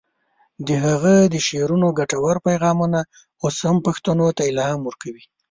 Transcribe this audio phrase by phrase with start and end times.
[0.67, 2.99] د هغه د شعرونو ګټور پیغامونه
[3.43, 5.23] اوس هم پښتنو ته الهام ورکوي.